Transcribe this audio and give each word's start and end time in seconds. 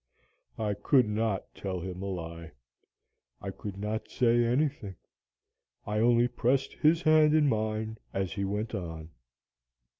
"I 0.57 0.73
could 0.73 1.07
not 1.07 1.53
tell 1.53 1.79
him 1.79 2.01
a 2.01 2.07
lie. 2.07 2.53
I 3.39 3.51
could 3.51 3.77
not 3.77 4.09
say 4.09 4.43
anything. 4.43 4.95
I 5.85 5.99
only 5.99 6.27
pressed 6.27 6.73
his 6.73 7.03
hand 7.03 7.35
in 7.35 7.47
mine, 7.47 7.99
as 8.11 8.33
he 8.33 8.43
went 8.43 8.73
on. 8.73 9.11